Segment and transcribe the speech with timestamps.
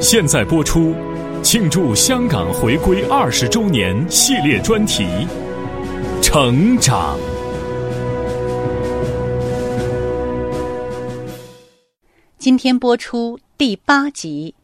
[0.00, 0.94] 现在播出，
[1.42, 5.04] 庆祝香港回归二十周年系列专题
[6.22, 7.18] 《成长》。
[12.38, 14.54] 今天播出第八集，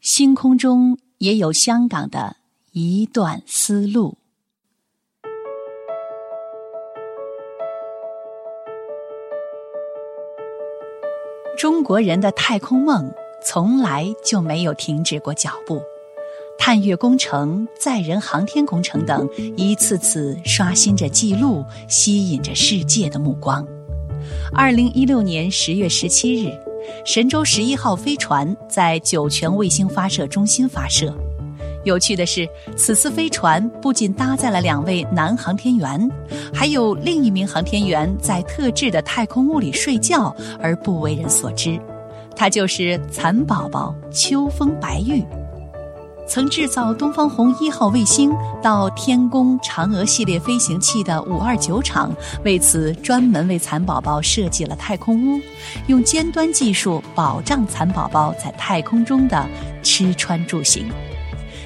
[0.00, 2.36] 星空中也有香港的
[2.72, 4.16] 一段思路。
[11.58, 15.80] 中国人的太空梦从来就没有停止过脚步，
[16.58, 23.66] 探月工程、载人航天工程等一次次刷新着记录，吸引着世界的目光。
[24.52, 26.52] 二零一六年十月十七日，
[27.04, 31.14] 神舟十一号飞船在酒泉卫星发射中心发射。
[31.84, 36.10] 有趣的是，此次飞船不仅搭载了两位男航天员，
[36.52, 41.80] 还有另一名航天员在特制的太空屋里睡觉而不为人所知。
[42.38, 45.24] 他就是蚕宝宝秋风白玉，
[46.24, 52.12] 曾制造东方红一号卫星到天宫嫦娥系列飞行器的五二九厂，
[52.44, 55.40] 为此专门为蚕宝宝设计了太空屋，
[55.88, 59.44] 用尖端技术保障蚕宝宝在太空中的
[59.82, 60.88] 吃穿住行。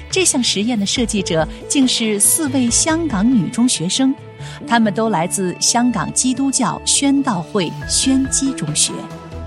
[0.09, 4.11] 这项实验的设计者竟是四位香港女中学生，
[4.67, 8.91] 她们都来自香港基督教宣道会宣基中学。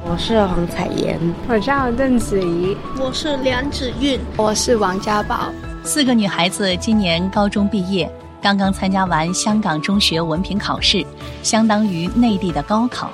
[0.08, 1.18] 我是黄彩妍，
[1.48, 5.50] 我叫邓子怡，我是梁子韵，我是王家宝。
[5.82, 8.08] 四个女孩子今年高中毕业，
[8.40, 11.04] 刚刚参加完香港中学文凭考试，
[11.42, 13.10] 相当于内地的高考。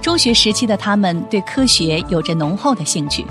[0.00, 3.26] 中学时期的她们对科学有着浓厚的兴趣。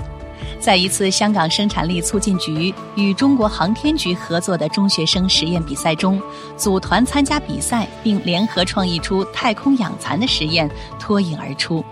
[0.60, 6.20] 在一次香港生产力促进局与中国航天局合作的中学生实验比赛中，
[6.54, 11.82] 组团参加比赛并联合创意出太空养蚕的实验脱颖而出。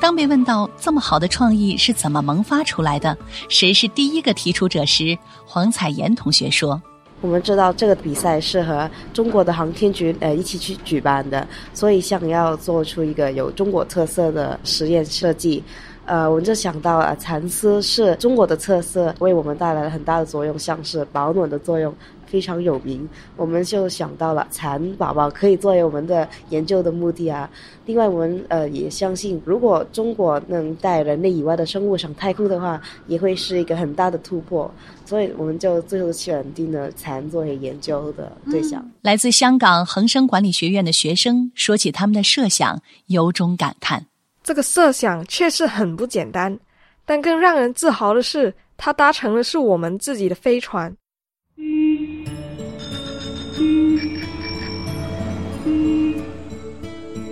[0.00, 3.16] 当被问到这么好的创意是怎么萌发出来的，
[3.50, 6.80] 谁是第一个提出者时，黄彩妍同学说
[7.20, 15.62] ：“我们知道这个比赛是和中国的航天局呃一起去举办的，所以想要做出一个有中国特色的实验设计。”
[16.06, 21.94] 呃，我们就想到了蚕丝是中国的特色，为我们带来了很大的作用，像是保暖的作用
[22.26, 23.08] 非常有名。
[23.36, 27.48] 我们就想到了蚕宝宝可以作为我们的研究的目的啊。
[27.86, 34.68] 另外，我们呃也相信，如果中国能带人类以外的生物上太空的话，也会是一个很大的突破。
[35.06, 38.84] 所以，我们就最后选定了蚕作为研究的对象。
[39.02, 44.09] 来自香港恒生管理学院的学生说起他们的设想，由衷感叹。
[44.50, 46.58] 这个设想确实很不简单，
[47.06, 50.92] 但更让人自豪的是，它搭乘的是我们自己的飞船。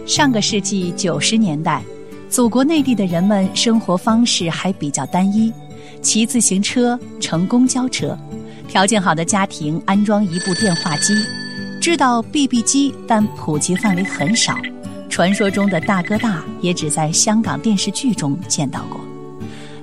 [0.06, 1.82] 上个世纪九十年代，
[2.30, 5.52] 祖国内地的人们生活方式还比较单一，
[6.00, 8.16] 骑自行车、乘公交车，
[8.68, 11.12] 条件好的家庭安装一部电话机，
[11.80, 14.56] 知道 BB 机，但普及范围很少。
[15.18, 19.00] 传说中的大哥大也只在香港电视剧中见到过。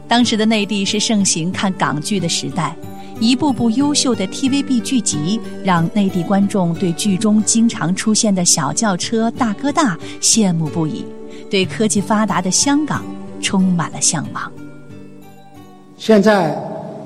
[0.08, 2.74] 当时的内地是盛行看港剧的时代，
[3.20, 11.04] 一部部优秀的 TVB 剧集让内地观众对剧中经常出现的小轿车大哥大羡慕不已，
[11.50, 13.04] 对科技发达的香港
[13.42, 14.50] 充满了向往。
[15.98, 16.58] 现在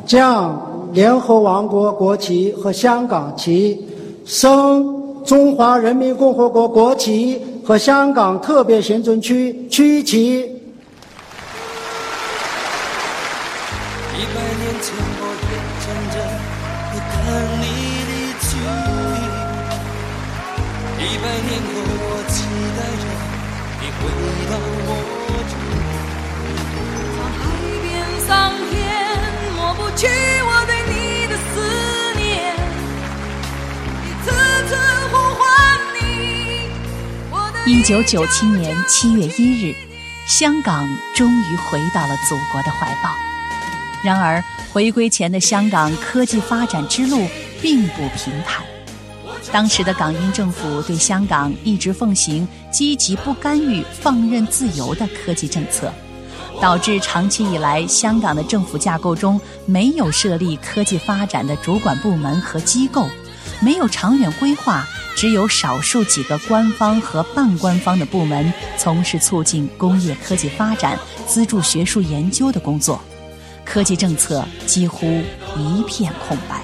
[0.05, 3.83] 将联合王国国旗和香港旗
[4.23, 4.98] 升
[5.29, 7.39] 中华人民共和国国旗。
[7.69, 10.39] 和香港特别行政区区旗。
[10.39, 10.41] 一
[14.33, 15.18] 百年前
[37.79, 39.73] 一九九七年七月一日，
[40.27, 40.85] 香港
[41.15, 43.09] 终于回到了祖国的怀抱。
[44.03, 44.43] 然而，
[44.73, 47.25] 回归前的香港科技发展之路
[47.61, 48.65] 并不平坦。
[49.53, 55.89] 当时的港英政府对香港一直奉行积极不干预、放任自由的科技政策，
[56.59, 63.07] 导致长期以来香港的政府架构中没有设立科技发展的主管部门和机构，
[63.61, 64.85] 没有长远规划。
[65.15, 70.97] 只有少数几个官方和半官方的部门从事促进工业科技发展、
[71.27, 73.01] 资助学术研究的工作，
[73.65, 75.21] 科技政策几乎
[75.57, 76.63] 一片空白。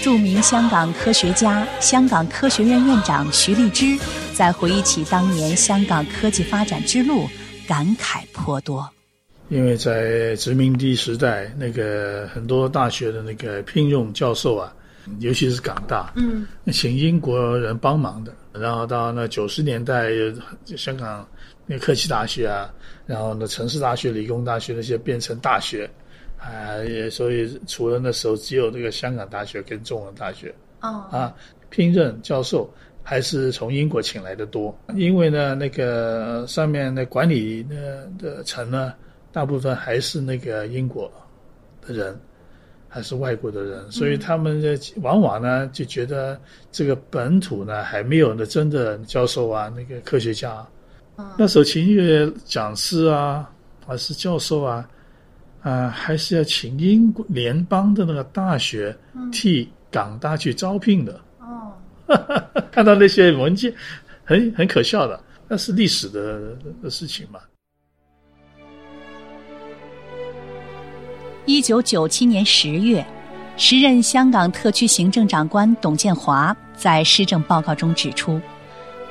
[0.00, 3.98] 著名香港科学家、香港科学院院长徐立之
[4.32, 7.28] 在回忆起当年香港科技发展之路，
[7.68, 8.88] 感慨颇多。
[9.50, 14.72] 因为在殖民地时代，那个很多大学的那个聘用教授啊，
[15.20, 18.32] 尤其是港大，嗯，请英国人帮忙的。
[18.52, 20.10] 然后到那九十年代，
[20.76, 21.26] 香港
[21.66, 22.72] 那科技大学啊，
[23.06, 25.88] 然后呢城市大学、理工大学那些变成大学，
[26.38, 31.34] 啊，也所以除了那时候只有这个香港大学跟中文大学哦，啊，
[31.70, 32.72] 聘任教授
[33.02, 38.92] 还是从英国请来的多，因为呢那个上面的管理的的层呢。
[39.34, 41.10] 大部分还是那个英国
[41.80, 42.14] 的人，
[42.94, 44.62] 还是外国的人，所以他们
[45.00, 46.38] 往往呢就觉得
[46.70, 50.62] 这个本土呢还没有呢真的教授啊，那个科学家。
[51.38, 53.50] 那时候请一个讲师啊，
[53.86, 54.86] 还是教授啊，
[55.62, 58.94] 啊，还是要请英国联邦的那个大学
[59.32, 61.18] 替港大去招聘的。
[61.38, 61.72] 哦，
[62.70, 63.72] 看到那些文件，
[64.22, 65.18] 很很可笑的，
[65.48, 67.40] 那是历史的的事情嘛。
[71.44, 73.04] 一九九七年十月，
[73.56, 78.40] 时任香港特区行政长官董建华在施政报告中指出，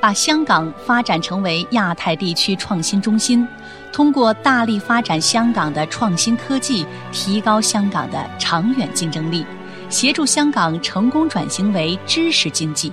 [0.00, 3.46] 把香港发展成为亚太地区创新中心，
[3.92, 9.44] 通过大力发展香港的创新科技，提高香港的长远竞争力，
[9.90, 12.90] 协助香港成功转型为知识经济。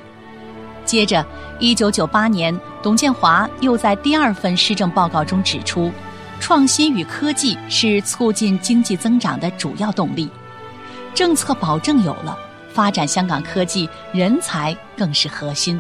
[0.83, 1.25] 接着，
[1.59, 2.53] 一九九八年，
[2.83, 5.89] 董建华又在第二份施政报告中指出。
[6.39, 10.27] 创新与科技是促进经济增长的主要动力，
[11.13, 12.38] 政策保证有了，
[12.69, 15.80] 发展香港科技人才更是核心。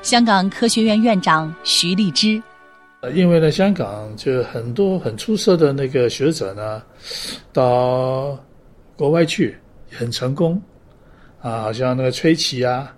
[0.00, 2.42] 香港科学院院长徐立之，
[3.00, 6.82] 呃，因为呢，香港就很多很出色的那个学者呢，
[7.52, 8.36] 到
[8.96, 9.56] 国外去
[9.92, 10.60] 很成功，
[11.40, 12.92] 啊，好像那个崔琦啊，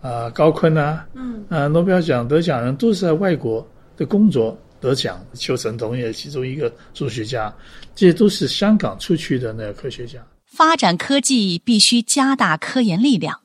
[0.00, 3.64] 啊，高锟啊，嗯，啊，诺贝尔奖得奖人都是在外国
[3.96, 4.58] 的工作。
[4.80, 7.54] 得奖，邱成桐也其中一个数学家，
[7.94, 10.18] 这些都是香港出去的那个科学家。
[10.46, 13.40] 发展科技必须加大科研力量，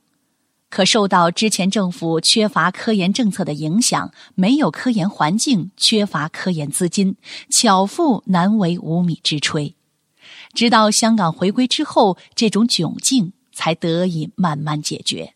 [0.70, 7.16] 可受到之前政府缺乏科研政策的影响，没有科研环境，缺乏科研资金，
[7.52, 9.74] 巧妇难为无米之炊。
[10.54, 15.34] 直到香港回归之后，这种窘境才得以慢慢解决。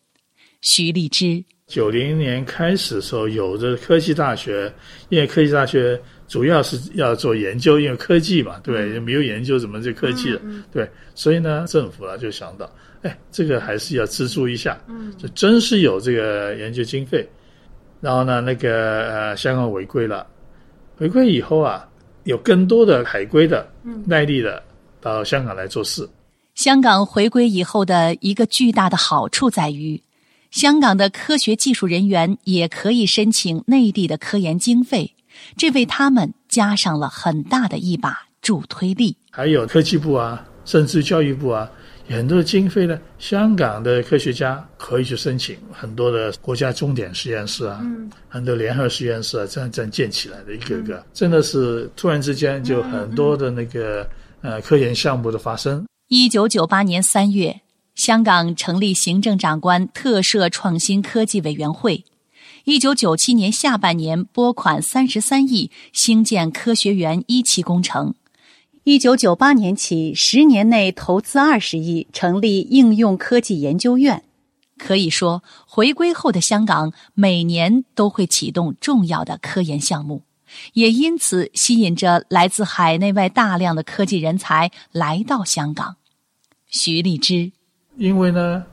[0.62, 1.44] 徐立之。
[1.70, 4.70] 九零年开始的时候，有的科技大学，
[5.08, 10.40] 因为科技大学主要是要做研究，因为科技嘛，对，没有研究怎么就科技了？
[10.72, 12.68] 对，所以呢，政府啊就想到，
[13.02, 17.24] 哎，这个还是要资助一下，嗯，就真是有这个研究经费。
[18.00, 20.26] 然后呢，那个呃，香港回归了，
[20.96, 21.88] 回归以后啊，
[22.24, 23.64] 有更多的海归的、
[24.04, 24.60] 耐力的
[25.00, 26.08] 到香港来做事。
[26.56, 30.02] 香港回归以后的一个巨大的好处在于。
[30.50, 35.14] 香港的科学技术人员也可以申请内地的科研经费，
[35.56, 39.16] 这为他们加上了很大的一把助推力。
[39.30, 41.70] 还有科技部啊，甚至教育部啊，
[42.08, 47.80] 很多的经费呢，香港的科学家可以去申请很多的国家重点实验室啊，
[48.28, 54.04] 很多联合实验室啊，这样这样建起来的一个个，真的是突然之间就很多的那个
[54.40, 55.86] 呃科研项目的发生。
[56.08, 57.60] 一九九八年三月。
[57.94, 62.04] 香港成立行政长官特设创新科技委员会，
[62.64, 68.14] 一九九七年下半年拨款三十三亿兴建科学园一期工程，
[68.84, 74.24] 一九九八年起十年内投资二十亿成立应用科技研究院。
[74.78, 80.22] 可以说，回归后的香港每年都会启动重要的科研项目，
[80.72, 85.96] 也因此吸引着来自海内外大量的科技人才来到香港。
[86.66, 87.52] 徐立之。
[88.00, 88.64] 因为呢，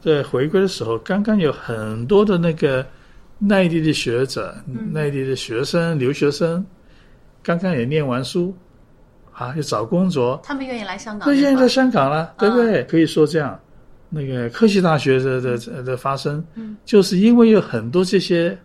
[0.00, 2.86] 在回归的时候，刚刚有很多的那个
[3.36, 4.54] 内地的学者、
[4.92, 6.64] 内地的学生、留学生，
[7.42, 8.56] 刚刚也念完书，
[9.32, 12.84] 啊，要找工作，他们愿意来香港，那愿意在香港了，对不对？
[12.84, 13.58] 可以说这样，
[14.08, 16.46] 那个科技大学的的的发生，
[16.84, 18.56] 就是因为有很多这些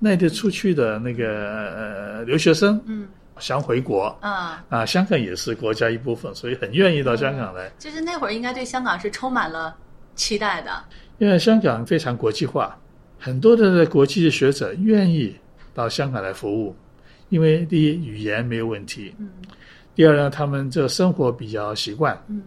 [0.00, 1.28] 内地出去的那个
[1.76, 3.06] 呃留学生，嗯。
[3.38, 4.86] 想回国啊啊！
[4.86, 7.70] 香港也是国家一部分，所以很愿意到香港来。
[7.78, 9.76] 就是那会儿应该对香港是充满了
[10.14, 10.70] 期待的，
[11.18, 12.76] 因为香港非常国际化，
[13.18, 15.34] 很多的国际的学者愿意
[15.74, 16.74] 到香港来服务。
[17.30, 19.28] 因为第一语言没有问题，嗯，
[19.94, 22.42] 第二呢，他们这生活比较习惯，嗯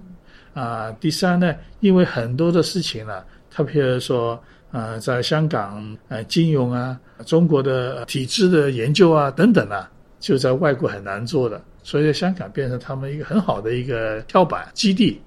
[0.55, 9.87] 啊，第三呢，因为很多的事情呢，特别说啊，在香港呃，金融啊，中国的体制的研究啊等等啊。
[10.21, 15.19] 就在外国很难做的，所以在香港变成他们一个很好的一个跳板基地，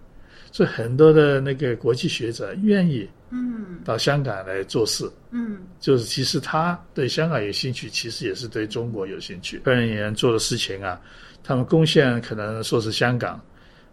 [0.50, 5.04] 所以很多的那个国际学者愿意嗯到香港来做事。
[5.30, 9.58] 嗯就是其实他对香港有兴趣，其实也是对中国有兴趣。
[9.58, 10.98] 科研人员做的事情啊，
[11.42, 13.38] 他们贡献可能说是香港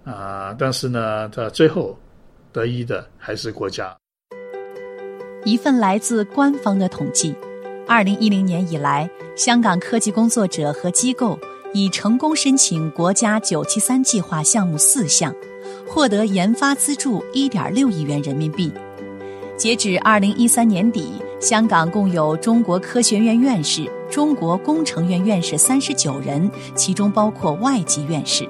[0.03, 1.99] 啊、但是呢，他最后
[2.51, 3.95] 得益的还是国家。
[5.45, 7.35] 一份来自官方的统计，
[7.93, 11.37] 二零一零年以来，香港科技工作者和机构
[11.73, 15.35] 已成功申请国家“九七三”计划项目四项，
[15.85, 18.71] 获得研发资助一点六亿元人民币。
[19.57, 28.47] 截止二零一三年底，香港共有中国科学院院士、中国工程院院士三十九人，其中包括外籍院士。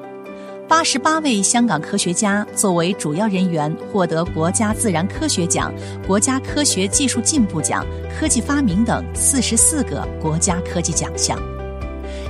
[0.72, 5.70] 八十八位香港科学家作为主要人员，获得国家自然科学奖、
[6.08, 11.38] 国家科学技术进步奖、科技发明等四十四个国家科技奖项。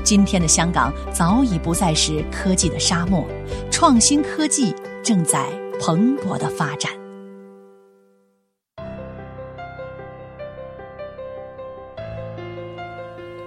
[0.04, 3.24] 今天的香港早已不再是科技的沙漠，
[3.70, 5.46] 创新科技正在
[5.80, 6.92] 蓬勃的发展。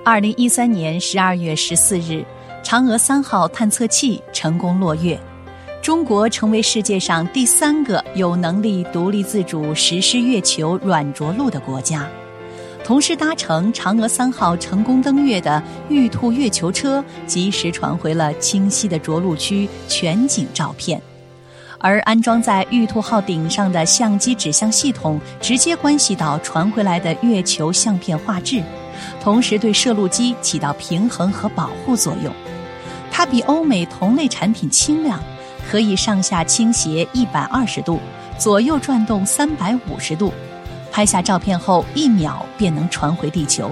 [0.04, 2.22] 二零一三年十二月十四日，
[2.64, 5.20] 嫦娥三号探测器成功落月，
[5.82, 12.08] 中国成为世界上第三个有能力独立自主实施月球软着陆的国家。
[12.82, 21.00] 同时搭乘嫦娥三号成功登月的玉兔月球车，及时传回了清晰的着陆区全景照片。
[21.78, 28.62] 而安装在玉兔号顶上的相机指向系统，直接关系到传回来的月球相片画质，
[29.22, 32.32] 同时对摄录机起到平衡和保护作用。
[33.16, 35.22] 它比欧美同类产品轻量，
[35.70, 38.00] 可以上下倾斜一百二十度，
[38.40, 40.34] 左右转动三百五十度。
[40.90, 43.70] 拍下照片后，一秒便能传回地球。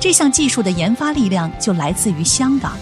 [0.00, 2.72] 这项技术的研发力量就来自于香港。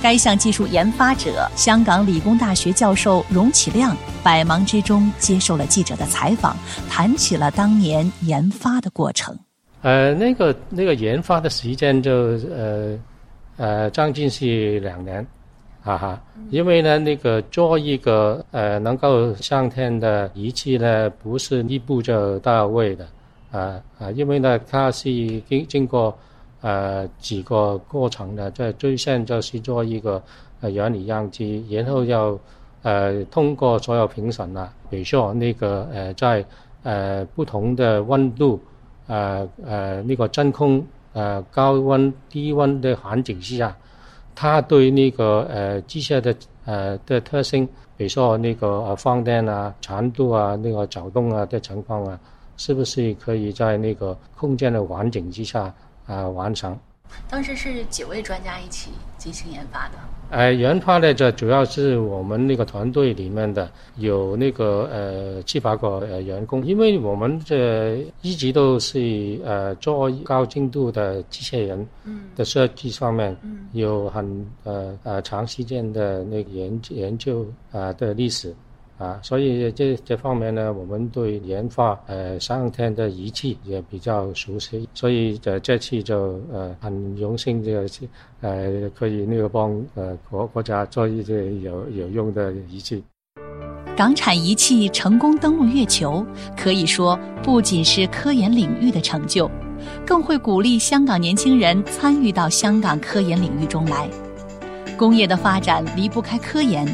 [0.00, 6.56] 该项技术研发者香港理工大学教授荣启亮，百忙之中接受了记者的采访，
[6.88, 9.36] 谈起了当年研发的过程。
[9.80, 12.12] 呃，那个那个研发的时间就
[12.54, 12.96] 呃
[13.62, 15.24] 呃将近是两年，
[15.84, 23.06] 哈哈，因为呢那个做一个呃能够上天的仪器呢，不是一步就到位的，
[23.52, 25.04] 啊啊，因为呢它是
[25.48, 26.12] 经经过
[26.60, 30.20] 呃几个过程的，在最先就是做一个
[30.60, 32.36] 呃原理样机，然后要
[32.82, 36.44] 呃通过所有评审啊，比如说那个呃在
[36.82, 38.60] 呃不同的温度。
[39.08, 43.76] 呃呃，那个真空呃高温低温的环境之下，
[44.34, 47.66] 它对那个呃机械的呃的特性，
[47.96, 52.18] 比如说那个呃放电啊、长度啊、那个走动啊的情况啊，
[52.56, 55.72] 是不是可以在那个空间的环境之下
[56.06, 56.78] 啊、完成？
[57.28, 59.94] 当时是几位专家一起进行研发的？
[60.30, 71.86] 呃，研发呢，这主要是我们那个团队里面的有那个呃七八个呃员工，因为我们这一直都是呃做高精度的机械人
[72.34, 78.54] 的设计上面，嗯有很呃呃长时间的那个研研究啊、呃、的历史。
[79.02, 87.84] 啊，所以这这方面呢，我们对研发呃上天的仪器也比较熟悉，所以这这次就呃很荣幸这
[88.42, 93.02] 呃可以那个帮呃国国家做一些有有用的仪器。
[93.96, 96.24] 港产仪器成功登陆月球，
[96.56, 99.50] 可以说不仅是科研领域的成就，
[100.06, 104.08] 更会鼓励香港年轻人参与到香港科研领域中来。
[104.96, 106.86] 工业的发展离不开科研。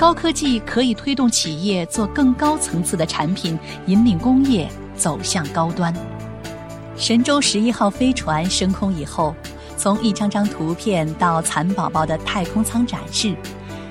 [0.00, 4.66] 高科技可以推动企业做更高层次的产品，引领工业
[4.96, 5.94] 走向高端。
[6.96, 9.34] 神舟十一号飞船升空以后，
[9.76, 13.36] 从一张张图片到蚕宝宝的太空舱展示，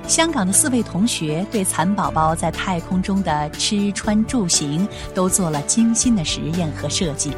[0.08, 7.34] 香港的四位同学对蚕宝宝在太空中的吃穿住行都做了精心的实验和设计。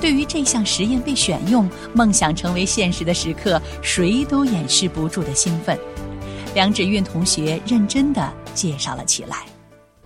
[0.00, 5.78] 对于这项实验被选用，梦想成为现实的时刻，谁都掩饰不住的兴奋。
[6.54, 9.51] 梁芷韵同学认真的介绍了起来。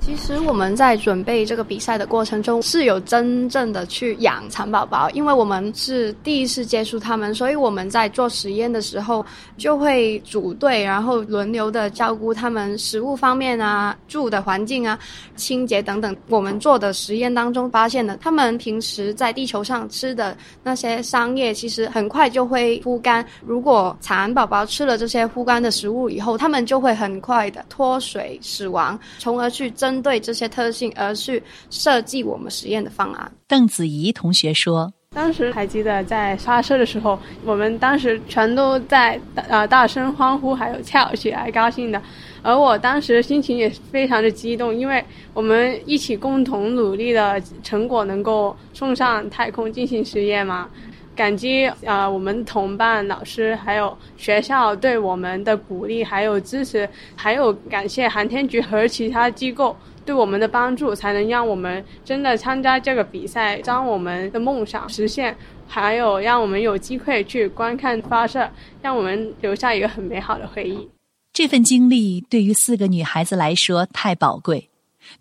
[0.07, 9.27] 其实我们在准备这个比赛的过程中，是有真正的去养蚕宝宝，因为我们是第一次接触它们，所以我们在做实验的时候
[9.59, 14.97] 就会组队，然后轮流的照顾它们食物方面啊、住的环境啊、
[15.35, 16.17] 清洁等等。
[16.29, 23.27] 我们做的实验当中发现了，它们平时在地球上吃的那些桑叶，其实很快就会枯干。
[23.45, 33.33] 如果蚕宝宝吃了这些枯干的食物以后，它们就会很快的脱水死亡，从而去针对这些特性而去设计我们实验的方案。
[33.49, 42.03] 邓子怡同学说：“当时还记得在发射的时候，我们当时全都在呃大声欢呼，还有跳起来，高兴的。
[42.43, 50.69] 而我当时心情也非常的激动，因为我们一起共同努力的成果能够送上太空进行实验嘛。
[51.17, 65.35] 感激啊，我们同伴、老师还有学校对我们的鼓励还有支持，还有感谢航天局和其他机构对我们的帮助，才能让我们真的参加这个比赛，将我们的梦想实现，
[65.67, 68.49] 还有让我们有机会去观看发射，
[68.83, 70.87] 让我们留下一个很美好的回忆。
[71.33, 74.69] 这份经历对于四个女孩子来说太宝贵，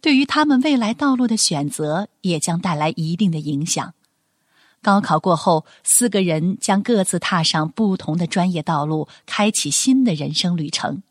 [0.01, 3.93] 对于她们未来道路的选择也将带来一定的影响。
[4.85, 11.01] 高考过后，四个人将各自踏上不同的专业道路，开启新的人生旅程。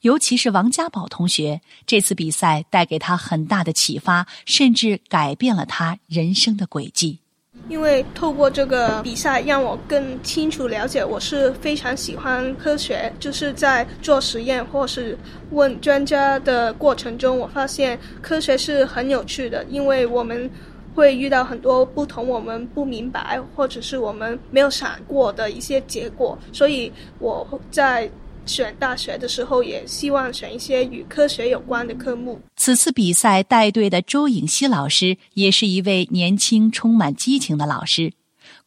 [0.00, 7.20] 尤其是王家宝同学，这次比赛带给他很大的启发，甚至改变了他人生的轨迹。
[7.68, 13.12] 因为透过这个比赛，让我更清楚了解，我是非常喜欢科学。
[13.20, 15.16] 就是在做实验或是
[15.52, 20.50] 问专家的过程中，我发现科学是很有趣的，因为我们。
[21.00, 28.10] 会遇到很多不同我们不明白或者是我们没有想过的一些结果，所以我在
[28.44, 32.38] 选大学的时候也希望选一些与科学有关的科目。
[32.56, 38.12] 此次比赛带队的周颖熙老师也是一位年轻、充满激情的老师。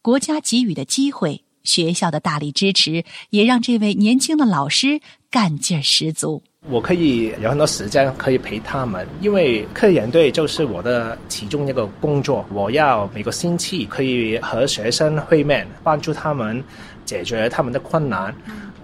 [0.02, 5.00] 国家给予的机会，学校的大力支持，也让这位年轻的老师
[5.30, 6.42] 干劲儿十足。
[6.70, 12.44] 我可以有很多时间可以陪他们，因为科研队就是我的其中一个工作。
[12.54, 16.62] 我要每个星期可以和学生会面，帮助他们
[17.04, 18.34] 解决他们的困难，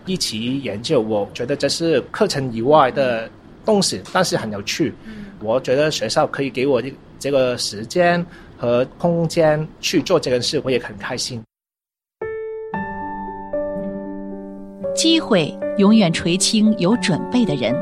[0.05, 1.01] 一起研究。
[1.01, 3.31] 我觉得这是课程以外的
[3.65, 4.93] 东西，但是很有趣。
[5.43, 6.83] 我觉得学校可以给我
[7.19, 8.25] 这个时间
[8.59, 11.43] 和空间去做这件事，我也很开心。
[15.01, 17.75] 机会永远垂青有准备的人，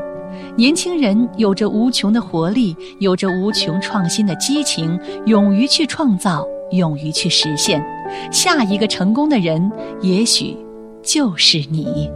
[0.55, 7.85] 年轻人有着无穷的活力，有着无穷创新的激情，勇于去创造，勇于去实现。
[8.31, 9.69] 下一个成功的人，
[10.01, 10.55] 也许
[11.03, 12.09] 就是你。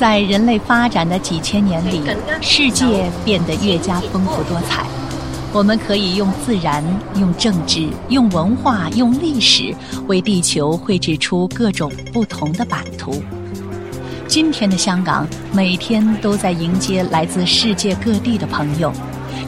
[0.00, 2.00] 在人类发展的几千年里，
[2.40, 4.86] 世界变得越加丰富多彩。
[5.52, 6.82] 我们可以用自然、
[7.16, 9.74] 用政治、用文化、用历史，
[10.06, 13.22] 为地球绘制出各种不同的版图。
[14.26, 18.90] 今天的香港，每天都在迎接来自世界各地的朋友，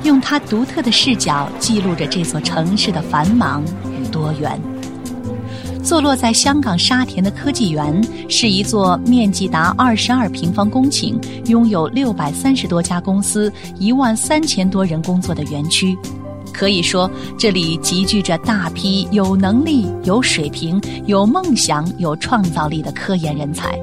[0.05, 3.65] 用他独特的视角记录着这座城市的繁忙
[3.99, 4.61] 与多元。
[5.83, 11.14] 坐落在香港沙田的科技园是一座面积达二十二平方公顷、
[11.47, 15.97] 拥有六百三十多家公司、一万三千多人工作的园区。
[16.53, 23.79] 可以说，这里集聚着大批有能力、有水平、有梦想、有创造力的科研人才。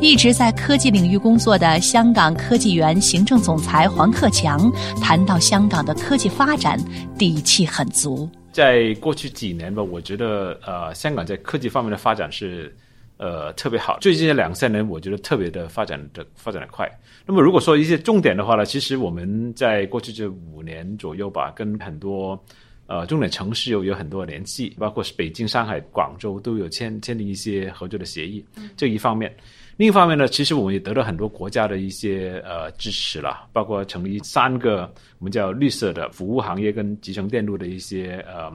[0.00, 6.78] 一直在科技领域工作的香港科技园行政总裁黄克强谈到香港的科技发展，
[7.16, 8.28] 底气很足。
[8.54, 12.72] 在过去几年吧，我觉得呃，香港在科技方面的发展是
[13.16, 13.98] 呃特别好。
[14.00, 16.88] 最近这两三年，我觉得特别的发展的发展的快。
[17.26, 22.40] 那么如果说一些重点的话呢，其实我们在过去这五年左右吧，跟很多
[22.86, 28.44] 呃重点城市有有很多联系，包括是北京、上海、广州都有签签订一些合作的协议。
[28.76, 29.34] 这一方面。
[29.76, 38.52] 另一方面呢，其实我们也得到很多国家的一些呃支持了，包括成立三个我们叫绿色的服务行业跟集成电路的一些呃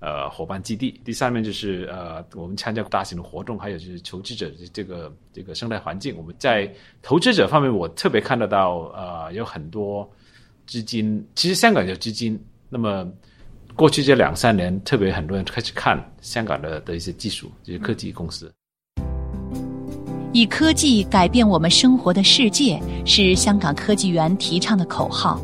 [0.00, 0.98] 呃伙伴基地。
[1.04, 6.16] 第三面就是呃我们参加大型的活动，还有就是投资者的这个这个生态环境。
[6.16, 6.72] 我们在
[7.02, 10.10] 投资者方面，我特别看得到呃有很多
[10.66, 12.42] 资金，其实香港有资金。
[12.70, 13.06] 那么
[13.76, 18.50] 过去这两三年，特别很多人开始看香港的的一些技术，这些科技公司。
[20.34, 25.40] 以科技改变我们生活的世界是香港科技园提倡的口号，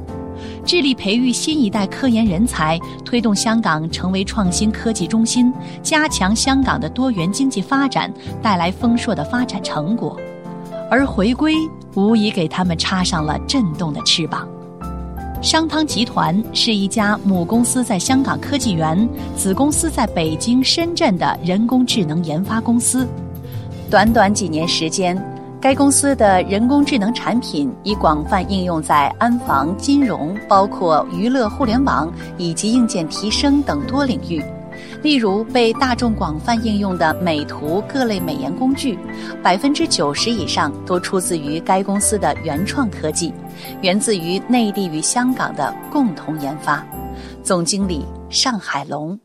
[0.67, 10.19] 致力培育新一代科研人才，推动香港成为创新科技中心，加强香港的多元经济发展，带来丰硕的发展成果。
[10.91, 11.55] 而回归
[11.95, 14.49] 无疑给他们插上了震动的翅膀。
[15.41, 23.07] 商汤集团是一家母公司在香港科技园、子公司在北京、深圳的人工智能研发公司。
[23.91, 25.21] 短短几年时间，
[25.61, 34.41] 该公司的人工智能产品已广泛应用在安防、金融，包括娱乐、互联网以及硬件提升等多领域。
[35.03, 38.97] 例如，被大众广泛应用的美图各类美颜工具，
[39.43, 43.35] 百分之九十以上都出自于该公司的原创科技，
[43.83, 46.87] 源自于内地与香港的共同研发。
[47.43, 49.19] 总经理上海龙。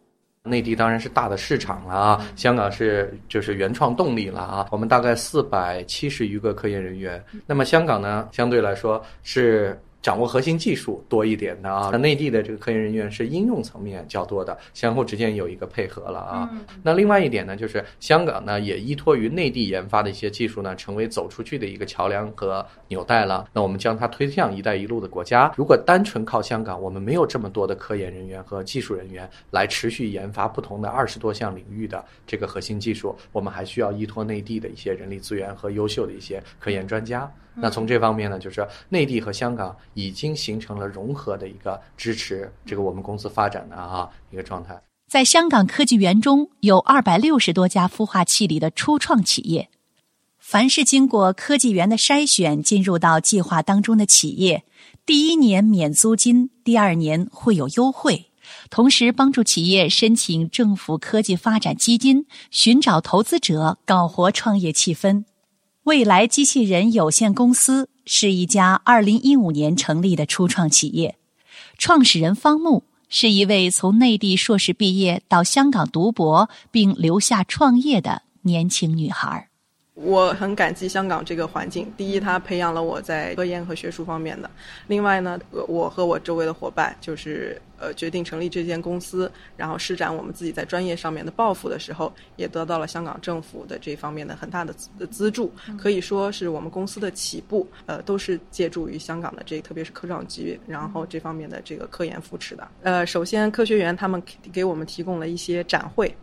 [0.46, 4.68] 内地当然是大的市场了啊，香港是就是原创动力了啊。
[4.72, 9.78] 我们大概四百七十余个科研人员，那么香港呢，相对来说是。
[10.06, 16.48] 掌握核心技术多一点的啊，那内地的这个科研人员是应用层面较多的，相互之间有一个配合了啊。
[16.84, 23.50] 那另外一点呢，就是香港呢也依托于内地研发的一些技术呢，成为走出去的一个桥梁和纽带了。
[23.52, 25.52] 那我们将它推向“一带一路”的国家。
[25.58, 37.28] 如果单纯靠香港，我们没有这么多的科研人员和技术人员来持续研发不同的二十多项领域的这个核心技术，我们还需要依托内地的一些人力资源和优秀的一些科研专家。
[37.58, 44.80] 那从这方面呢，就是内地和香港已经形成了融合的一个支持这个我们公司发展的啊一个状态。
[45.10, 49.70] 在香港科技园中有二百六十多家孵化器里的初创企业，
[50.38, 54.64] 凡是经过科技园的筛选进入到计划当中的企业，
[55.06, 58.32] 第一年免租金，第二年会有优惠，
[58.70, 65.24] 同时帮助企业申请政府科技发展基金，寻找投资者，搞活创业气氛。
[65.84, 71.18] 未来机器人有限公司是一家二零一五年成立的初创企业，
[71.78, 79.50] 创始人方木是一位从内地硕士毕业到香港读博并留下创业的年轻女孩。
[79.96, 81.92] 我很感激香港这个环境。
[81.96, 84.48] 第一，它培养了我在科研和学术方面的；
[84.88, 94.74] 另外呢，我和我周围的伙伴就是呃决定成立这间公司，然后施展我们自己在专业上面的抱负的时候，也得到了香港政府的这方面的很大的
[95.10, 95.50] 资助。
[95.78, 102.68] 可以说是我们公司的起步，呃，都是借助于香港的这特别是科创局，然后这方面的这个科研扶持的。
[102.82, 106.14] 呃，首先科学园他们给我们提供了一些展会。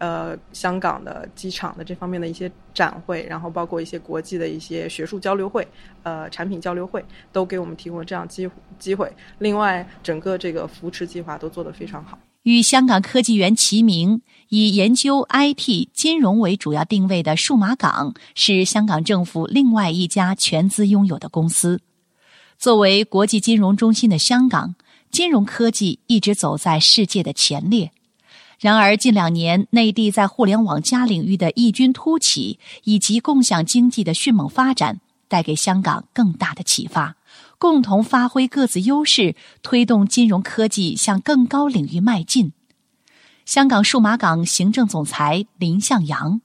[0.00, 5.66] 呃，香港的机场的这方面的一些展会，然后包括一些国际的一些学术交流会，
[6.04, 9.12] 呃，产品交流会，都给我们提供了这样机机会。
[9.40, 12.18] 另外，整个这个扶持计划都做得非常好。
[12.44, 21.78] 与香港科技园齐名，以研究 IT 金融为主要定位的数码港，是香港政府另外一家全资拥有的公司。
[22.58, 24.74] 作为国际金融中心的香港，
[25.10, 27.92] 金融科技一直走在世界的前列。
[28.60, 37.16] 然而，近两年内地在互联网加领域的异军突起，以及共享经济的迅猛发展，带给香港更大的启发。
[37.56, 42.52] 共同发挥各自优势，推动金融科技向更高领域迈进。
[43.46, 46.42] 香港数码港行政总裁林向阳：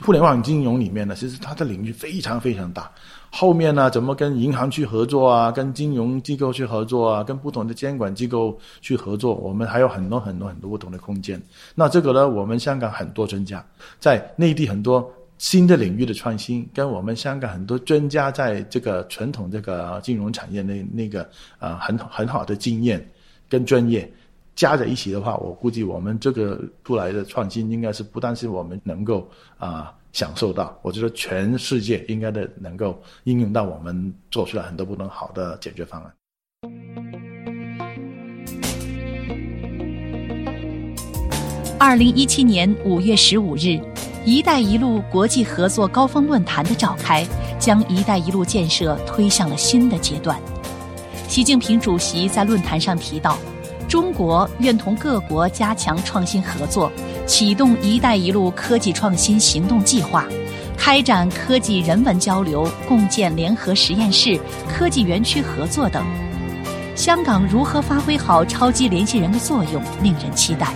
[0.00, 2.92] 互联网金融里面呢，其实它的领域非常非常大。
[3.36, 5.50] 后面呢，怎么跟银行去合作啊？
[5.50, 7.24] 跟金融机构去合作啊？
[7.24, 11.42] 跟不同的监管机构去合作，我们还有很多很多很多不同的空间。
[11.74, 13.66] 那这个呢，我们香港很多专家
[13.98, 23.04] 在内地很多新的领域的创新，跟我们香港很多专家在这个传统这个金融产业那那个啊很很好的经验
[23.48, 24.08] 跟专业
[24.54, 29.92] 加在一起的话，我估计我们这个出来的创新应该是不但是我们能够啊。
[30.14, 36.14] 享受到，我觉得全世界应该的能够应用到我们做出来很多不同好的解决方案。
[41.80, 43.78] 二零一七年五月十五日
[44.24, 47.26] ，“一带一路”国际合作高峰论坛的召开，
[47.58, 50.40] 将“一带一路”建设推向了新的阶段。
[51.28, 53.36] 习近平主席在论坛上提到，
[53.94, 56.90] 中国愿同各国加强创新合作。
[57.26, 60.26] 启动“一带一路”科技创新行动计划，
[60.76, 64.36] 开展科技人文交流，共建联合实验室、
[64.68, 66.04] 科技园区合作等。
[66.96, 70.74] 香港如何发挥好超级联系人的作用，令人期待。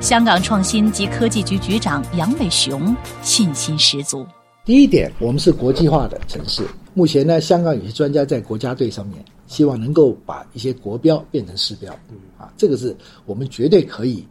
[0.00, 4.26] 香港创新及科技局局长杨伟雄信心十足。
[4.64, 6.66] 第一点，我们是国际化的城市。
[6.94, 11.92] 目前呢，香港有些专家在国家队上面，希望能够把一些国标变成市标。
[12.38, 14.24] 啊，这个是我们绝对可以，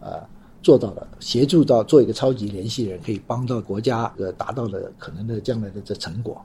[0.00, 0.22] 呃。
[0.62, 6.44] 做到的，协助到做一个超级联系人，可以帮到国家呃达到了可能的将来的这成果。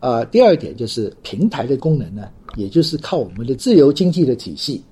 [0.00, 4.84] 啊，第二点就是平台的功能呢，也就是靠我们的自由经济的体系，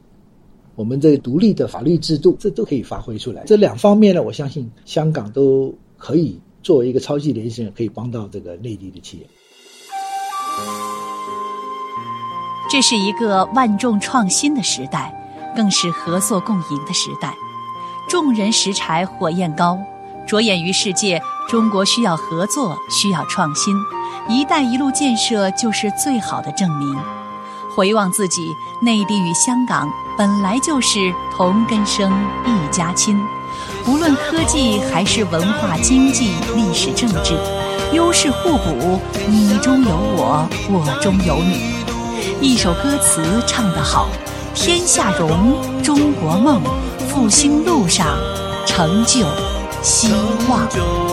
[0.74, 3.44] 我们这独立的法律制度，这都可以发挥出来。
[3.44, 9.26] 这两方面呢，我相信香港都可以作为一个超级联系人，可以帮到这个内地的企业。
[12.72, 15.12] 这是一个万众创新的时代，
[15.54, 17.34] 更是合作共赢的时代。
[18.08, 19.78] 众人拾柴火焰高，
[20.26, 23.76] 着眼于世界，中国需要合作，需要创新
[24.26, 26.96] ，“一带一路”建设就是最好的证明。
[27.76, 32.10] 回望自己，内地与香港本来就是同根生，
[32.46, 33.22] 一家亲。
[33.86, 37.38] 无论科技还是文化、经济、历史、政治，
[37.92, 41.81] 优势互补，你中有我，我中有你。
[42.42, 44.08] 一首歌词唱得好：
[44.52, 46.60] 天下荣，中国梦，
[47.08, 48.18] 复兴路上
[48.66, 49.24] 成就
[49.80, 50.12] 希
[50.48, 51.11] 望。